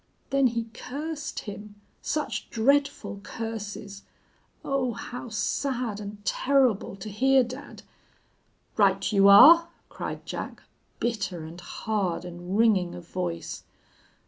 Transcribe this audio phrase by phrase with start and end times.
[0.31, 1.75] Then he cursed him.
[2.01, 4.01] Such dreadful curses!
[4.65, 7.83] Oh, how sad and terrible to hear dad!
[8.77, 10.63] "Right you are!' cried Jack,
[10.99, 13.61] bitter and hard and ringing of voice.